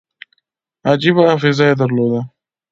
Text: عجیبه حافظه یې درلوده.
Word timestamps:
عجیبه 0.89 1.23
حافظه 1.29 1.63
یې 1.69 1.73
درلوده. 1.81 2.21